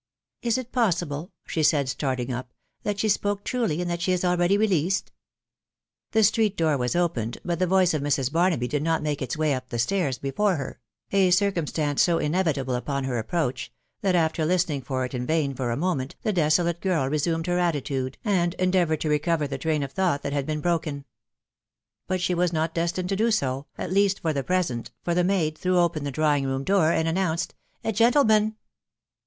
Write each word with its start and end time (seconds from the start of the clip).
"Is 0.41 0.57
it 0.57 0.71
possible," 0.71 1.31
she 1.45 1.61
said, 1.61 1.87
starting 1.87 2.33
up," 2.33 2.55
that 2.81 2.97
she 2.99 3.07
spoke 3.07 3.43
truly, 3.43 3.81
and 3.81 3.89
that 3.91 4.01
she 4.01 4.11
is 4.11 4.25
already 4.25 4.57
released?" 4.57 5.11
The 6.09 6.23
street 6.23 6.57
door 6.57 6.75
was 6.75 6.95
opened, 6.95 7.37
but 7.45 7.59
the 7.59 7.67
voice 7.67 7.93
of 7.93 8.01
Mrs. 8.01 8.31
Barnaby 8.31 8.67
did 8.67 8.81
not 8.81 9.03
make 9.03 9.21
its 9.21 9.37
way 9.37 9.53
up 9.53 9.69
the 9.69 9.77
stairs 9.77 10.17
before 10.17 10.55
her,— 10.55 10.79
a 11.11 11.29
circumstance 11.29 12.01
so 12.01 12.17
inevitable 12.17 12.73
upon 12.73 13.03
her 13.03 13.19
approach,— 13.19 13.71
that, 14.01 14.15
after 14.15 14.43
listening 14.43 14.81
for 14.81 15.05
it 15.05 15.13
in 15.13 15.27
vain 15.27 15.53
for 15.53 15.69
a 15.69 15.77
moment, 15.77 16.15
the 16.23 16.33
desolate 16.33 16.81
girl 16.81 17.07
resumed 17.07 17.45
her 17.45 17.59
attitude, 17.59 18.17
and 18.25 18.55
endeavoured 18.55 19.01
to 19.01 19.07
recover 19.09 19.45
the 19.45 19.59
train 19.59 19.83
of 19.83 19.91
thought 19.91 20.23
that 20.23 20.33
had 20.33 20.47
been 20.47 20.61
broken. 20.61 21.05
But 22.07 22.21
she 22.21 22.33
was 22.33 22.51
not 22.51 22.73
destined 22.73 23.09
to 23.09 23.15
do 23.15 23.29
so, 23.29 23.67
at 23.77 23.93
least 23.93 24.19
for 24.21 24.33
the 24.33 24.43
present, 24.43 24.89
for 25.03 25.13
the 25.13 25.23
maid 25.23 25.59
threw 25.59 25.77
open 25.77 26.05
the 26.05 26.09
drawing 26.11 26.47
room 26.47 26.63
door, 26.63 26.91
and 26.91 27.07
announced 27.07 27.53
"A 27.83 27.91
gentleman." 27.91 28.55